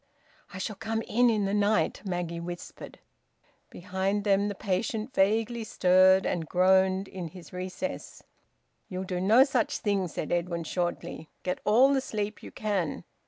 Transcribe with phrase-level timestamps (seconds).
[0.51, 2.97] "I shall come in in the night," Maggie whispered.
[3.69, 8.23] Behind them the patient vaguely stirred and groaned in his recess.
[8.89, 11.29] "You'll do no such thing," said Edwin shortly.
[11.43, 13.03] "Get all the sleep you can."